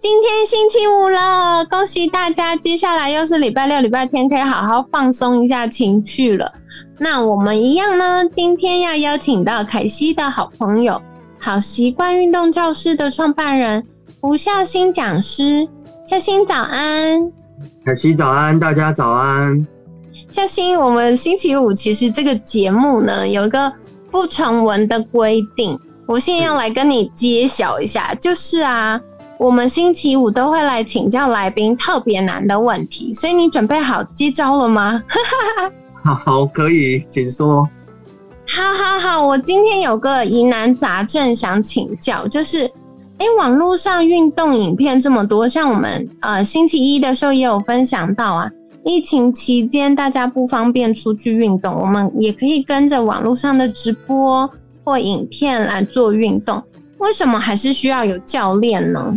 [0.00, 2.56] 今天星期五了，恭喜大家！
[2.56, 6.50] 接下来又是礼拜六、礼拜天，可以好好放松一下情绪了。
[6.98, 11.02] 那我们一样呢，今天要邀请到凯西的好朋友，
[11.38, 13.84] 好习惯运动教室的创办人
[14.22, 15.68] 吴孝新讲师。
[16.06, 17.30] 孝新早安，
[17.84, 19.66] 凯西早安，大家早安。
[20.30, 23.70] 孝新，我们星期五其实这个节目呢，有一个。
[24.10, 29.00] 不成文的规定，我现在要来跟你揭晓一下，就是啊，
[29.40, 35.02] 我们星期五都会来请教来宾特别难的问题，所以你准备好接招了吗？
[36.04, 37.66] 好，可以，请说。
[38.46, 42.70] 好好好，我今天有个疑难杂症想请教，就是，
[43.16, 48.50] 哎，网络上运动影片这么多，像我们呃星期一的时候也有分享到啊。
[48.84, 54.50] 疫情期间，大家不方便出去运动，我们也可以跟着网络上的直播
[54.84, 56.62] 或影片来做运动。
[56.98, 59.14] 为什么还是需要有教练呢？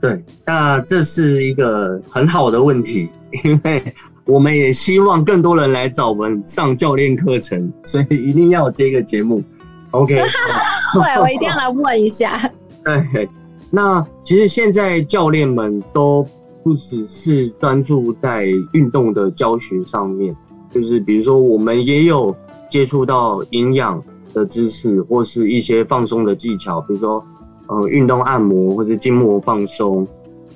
[0.00, 3.08] 对，那这是一个很好的问题，
[3.44, 3.82] 因为
[4.24, 9.42] 我们也希望更多人来找我们上教练课程，所以一定要这个节目。
[9.90, 10.14] OK，
[10.94, 12.38] 对我一定要来问一下。
[12.84, 13.28] 对，
[13.70, 16.26] 那其实现在教练们都。
[16.64, 20.36] 不只是专注在运动的教学上面，
[20.70, 22.34] 就是比如说我们也有
[22.68, 24.02] 接触到营养
[24.34, 27.24] 的知识，或是一些放松的技巧，比如说
[27.68, 30.06] 呃运动按摩或者筋膜放松，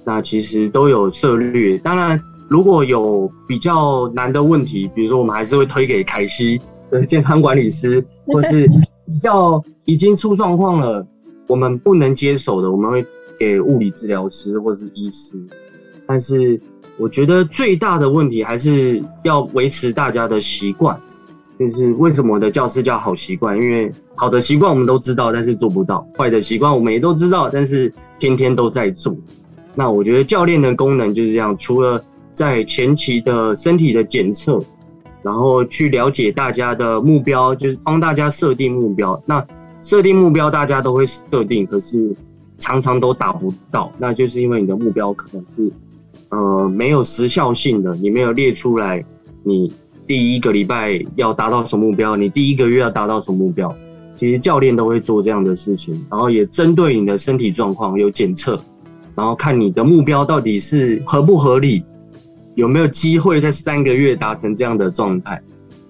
[0.04, 1.78] 那其实都有策略。
[1.78, 6.60] 当然，如果有比较难的问题，比如说我们还是会推给凯西
[6.90, 8.66] 的健康管理师，或是
[9.06, 11.06] 比较已经出状况了，
[11.46, 13.04] 我们不能接手的，我们会
[13.38, 15.36] 给物理治疗师或是医师。
[16.06, 16.60] 但是
[16.98, 21.00] 我觉得最大的问题还是要维持大家的习惯，
[21.58, 23.56] 就是为什么我的教室叫好习惯？
[23.56, 29.16] 因为好的习惯我们都知道，但是做不到；坏的习惯我们也都知道，但是天天都在做。
[29.74, 32.02] 那我觉得教练的功能就是这样，除了
[32.32, 34.58] 在前期的身体的检测，
[35.22, 39.20] 然后去了解大家的目标，就是帮大家设定目标。
[39.26, 39.44] 那
[39.82, 42.14] 设定目标大家都会设定，可是
[42.58, 45.72] 常常都达不到，那就是因为你的目标可能是。
[46.28, 49.04] 呃，没有时效性的，你没有列出来，
[49.42, 49.70] 你
[50.06, 53.74] 第一个礼拜要达到什么目标，你第一个月要达到什么目标，
[54.16, 58.58] 其实教练都会做这样的事情，然后也针对你的身体状况有检测，
[59.14, 61.82] 然后看你的目标到底是合不合理，
[62.54, 65.42] 有没有机会在三个月达成这样的状态，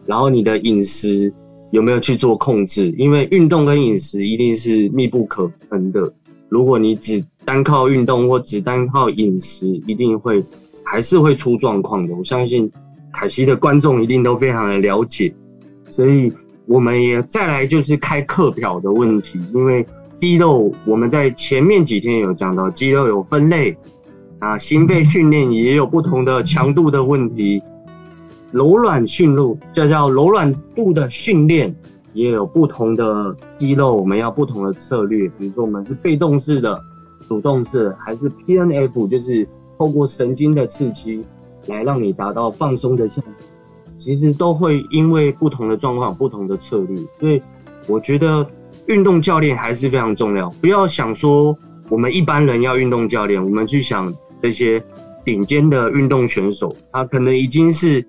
[0.07, 1.33] 然后你的饮食
[1.71, 6.13] 有没有去做控制，因为运动跟饮食一定是密不可分的，
[6.49, 10.45] 如果你只单靠运动或只单靠饮食，一定会
[10.85, 12.15] 还是会出状况的。
[12.15, 12.71] 我相信
[13.13, 15.35] 凯西的观众一定都非常的了解，
[15.91, 16.33] 所以
[16.73, 19.39] 我们也再来就是开课表的问题。
[19.53, 19.87] 因为
[20.19, 23.77] 肌肉我们在前面几天有讲到，肌肉有分类
[24.39, 27.63] 啊，心肺训练也有不同的强度的问题，
[28.51, 31.77] 柔软训练这叫柔软度的训练
[32.15, 35.29] 也有不同的肌肉，我们要不同的策略。
[35.39, 36.81] 比如说我们是被动式的。
[37.29, 39.47] 主动式还是 P N F，就是
[39.79, 41.25] 透过神经的刺激
[41.69, 43.33] 来让你达到放松的效果。
[44.03, 47.41] 其实都会因为不同的状况、不同的策略，所以
[47.87, 48.45] 我觉得
[48.87, 50.51] 运动教练还是非常重要。
[50.61, 51.57] 不要想说
[51.89, 54.83] 我们一般人要运动教练，我们去想这些
[55.25, 58.05] 顶尖的运动选手，他可能已经是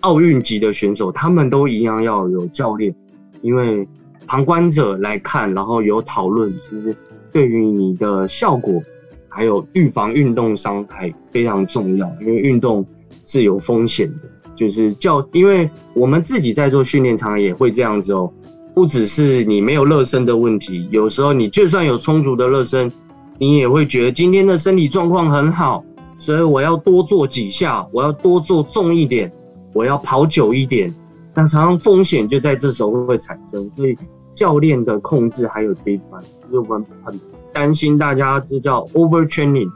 [0.00, 2.94] 奥运级的选手，他们都一样要有教练，
[3.42, 3.86] 因为
[4.26, 6.96] 旁观者来看，然后有讨论，其实。
[7.30, 8.82] 对于你的效果，
[9.28, 12.84] 还有预防运动伤害非常重要，因为运动
[13.26, 14.30] 是有风险的。
[14.58, 18.30] 就是教，因为我们自己在做训练场也会这样子哦。
[18.74, 22.90] 不只是你没有热身的问题，有时候你就算有充足的热身，
[23.38, 25.84] 你也会觉得今天的身体状况很好，
[26.18, 29.32] 所以我要多做几下，我要多做重一点，
[29.72, 30.92] 我要跑久一点。
[31.34, 33.96] 那常常风险就在这时候会产生，所以。
[34.34, 37.20] 教练的控制还有这一块，就是我们很
[37.52, 39.68] 担心大家这叫 overtraining，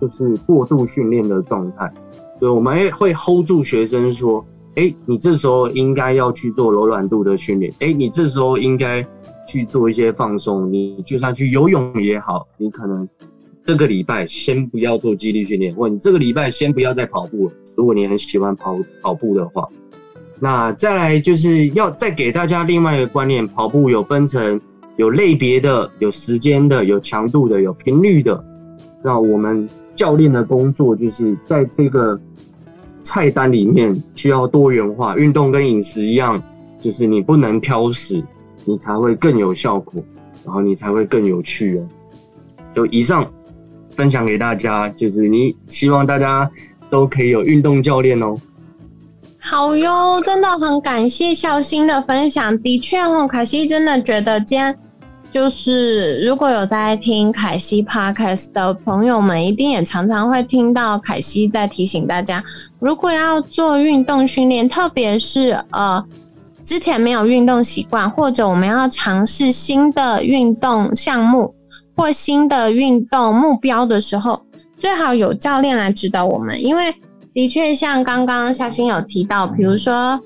[0.00, 1.92] 就是过度训练的状态。
[2.40, 4.44] 对我们会 hold 住学生说
[4.76, 7.72] ：“哎，你这时候应该要去做柔软度的训练。
[7.80, 9.04] 哎，你这时候应该
[9.46, 10.72] 去做一些放松。
[10.72, 13.08] 你就算去游泳也好，你可能
[13.64, 17.52] 这个礼拜先不要做肌力训练，或你这个礼拜先不要再跑步了。
[17.74, 19.68] 如果你很喜欢跑跑步的话，
[20.38, 24.60] 那再来就是要再给大家另外一个观念，跑步有分成
[24.96, 28.44] 有类别的、有时间的、有强度的、有频率的。
[29.02, 32.18] 那我们教练的工作就是在这个
[33.02, 36.42] 菜单里面需要多元化，运动跟饮食一样，
[36.78, 38.22] 就是你不能挑食，
[38.64, 40.02] 你才会更有效果，
[40.44, 41.86] 然后你才会更有趣哦。
[42.74, 43.26] 就以上
[43.90, 46.48] 分享给大家，就是你希望大家
[46.90, 48.34] 都可以有运动教练哦。
[49.40, 52.56] 好哟，真的很感谢孝心的分享。
[52.58, 54.78] 的确哦，凯西真的觉得今天
[55.30, 62.42] 就是如果有在听凯西 podcast 的朋友们，一定也常常会听到凯西在提醒大家，
[62.78, 66.04] 如果要做运动训练，特别是呃
[66.64, 71.54] 之前没有运动习惯，或者我们要尝试新的运动项目
[71.94, 74.42] 或新的运动目标的时候，
[74.78, 76.94] 最好有教练来指导我们，因为。
[77.34, 80.20] 的确，像刚刚小新有提到，比如说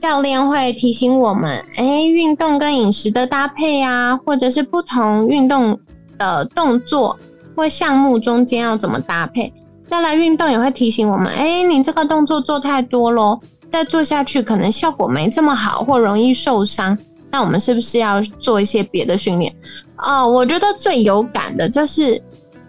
[0.00, 5.78] 教练会提醒我们，哎，运动跟饮食的搭配啊，或者是不同运动
[6.16, 7.18] 的动作
[7.54, 9.52] 或项目中间要怎么搭配。
[9.86, 13.38] 再来，运动也会提醒我们，哎，你这个动作做太多咯，
[13.70, 16.96] 再做下去可能效果没这么好，或容易受伤。
[17.30, 19.54] 那我们是不是要做一些别的训练？
[19.98, 22.20] 哦，我觉得最有感的就是。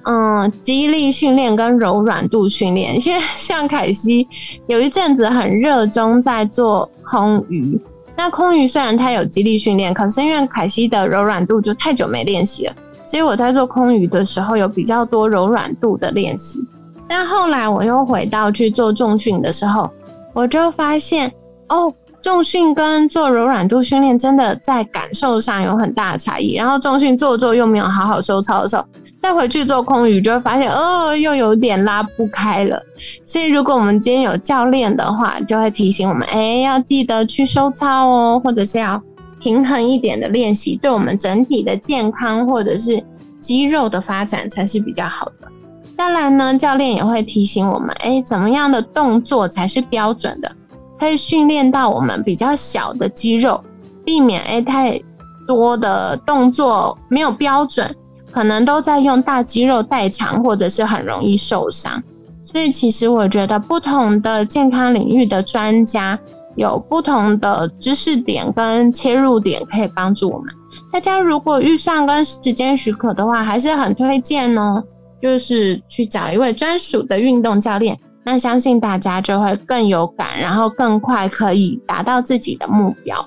[0.05, 4.27] 嗯，肌力训练跟柔软度训练，现在像凯西
[4.65, 7.79] 有一阵子很热衷在做空余。
[8.17, 12.75] 那空余虽然它有肌力训练，可是因为凯西的柔软度就太久没练习了，
[13.05, 16.59] 所以我在做空余的时候有比较多柔软度的练习。
[17.07, 19.89] 但后来我又回到去做重训的时候，
[20.33, 21.31] 我就发现
[21.69, 26.55] 哦，重训跟做柔软度训练真的在感受上有很大的差异。
[26.55, 28.83] 然后重训做做又没有好好收操的时候。
[29.21, 32.81] 再回去做空余，就会发现，哦，又有点拉不开了。
[33.23, 39.01] 所以，如果我们今天有教练的话，就会提醒我们，哎，要记得去收操哦，或者是要
[39.39, 43.01] 平衡一点的练习，对我们整体的健康或者是
[43.39, 45.47] 肌肉的发展才是比较好的。
[45.95, 50.51] 再来呢，教练也会提醒我们，哎，怎么样的动作才是标准的，
[50.99, 53.63] 可以训练到我们比较小的肌肉，
[54.03, 54.99] 避免哎太
[55.47, 57.95] 多的动作没有标准。
[58.31, 62.01] 可能都在用大肌肉代偿，或者是很容易受伤。
[62.43, 66.17] 所以，其实我觉得不同的健康领域的专家
[66.55, 70.53] 有不同的知识点跟切入点，可以帮助我们。
[70.91, 74.83] 大家如果预算跟时间许可的话，还是很推荐哦，
[75.21, 77.97] 就是去找一位专属的运动教练。
[78.23, 83.25] 那相信大家就会更有感，然后更快可以达到自己的目标。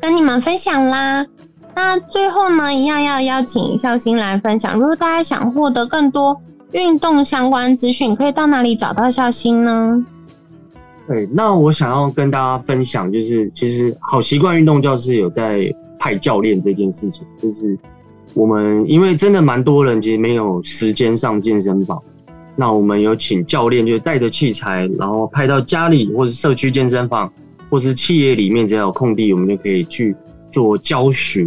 [0.00, 1.26] 跟你们分享啦。
[1.76, 4.78] 那最后呢，一样要邀请孝心来分享。
[4.78, 6.34] 如果大家想获得更多
[6.72, 10.02] 运动相关资讯，可以到哪里找到孝心呢？
[11.06, 17.26] 对，那我想要跟大家分享，就是其实好习惯运动教室有在派教练这件事情。
[17.38, 17.78] 就是
[18.32, 22.02] 我们因为真的蛮多人其实没有时间上健身房，
[22.56, 27.30] 那我们有请教练，就带着器材，然后派到家里或者社区健身房，
[27.68, 30.16] 或是企业里面只要有空地，我们就可以去。
[30.50, 31.46] 做教学，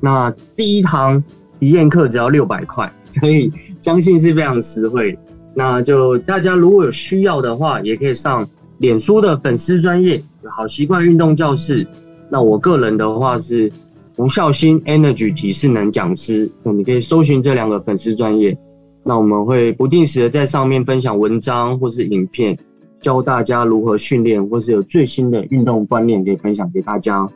[0.00, 1.22] 那第一堂
[1.58, 5.18] 体验课只要六百块，所以相信是非常实惠。
[5.54, 8.46] 那就大家如果有需要的话，也可以上
[8.78, 10.20] 脸书的粉丝专业
[10.54, 11.86] 好习惯运动教室。
[12.28, 13.72] 那我个人的话是
[14.16, 18.56] 吴孝新 Energy 体适能讲师，那你可以搜寻这两个粉丝专业。
[19.02, 22.58] 那我们会不定时的在上面分享文章或是影片，
[23.00, 27.28] 教大家如何训练，或是有最新的运动观念可以分享给大家。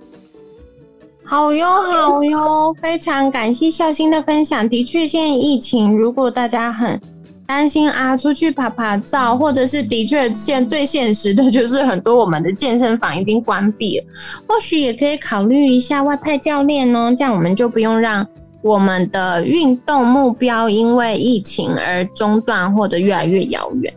[1.31, 4.69] 好哟，好哟，非常感谢孝心的分享。
[4.69, 7.01] 的确，现在疫情，如果大家很
[7.47, 14.05] 担心啊，出去拍拍照，或者是的确现最现实的就是很多我们的健身房已经关闭了，
[14.49, 18.27] 或许也可以考虑一下外派教练哦，这样我们就不用让
[18.61, 23.95] 我们的运动目标因为疫情而中断或者越来越遥远。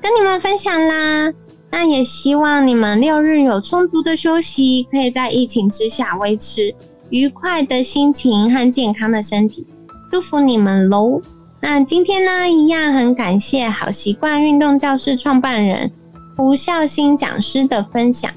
[0.00, 1.32] 跟你们分享啦。
[1.76, 6.74] 那也希望你们六日有充足的休息，可以在疫情之下维持
[7.10, 9.66] 愉快的心情和健康的身体，
[10.10, 11.20] 祝福你们喽！
[11.60, 15.92] 那今天呢，一样很感谢好习惯运动教室创办人
[16.34, 18.30] 胡孝新讲师的分享。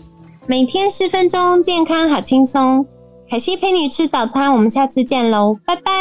[0.46, 2.86] 每天十分钟，健康好轻松。
[3.30, 5.92] 凯西陪你吃早餐，我们下次见喽，拜拜，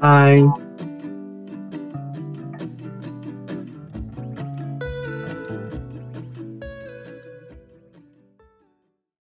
[0.00, 0.63] 拜。